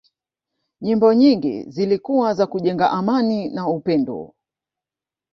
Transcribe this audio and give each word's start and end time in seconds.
nyimbo 0.81 1.13
nyingi 1.13 1.63
zilikuwa 1.69 2.33
za 2.33 2.47
kujenga 2.47 2.91
amani 2.91 3.49
na 3.49 3.67
upendo 3.69 4.33